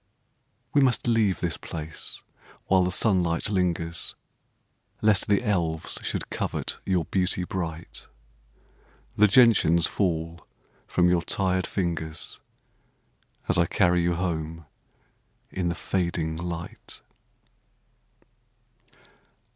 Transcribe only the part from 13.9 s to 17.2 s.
you home in the fading light.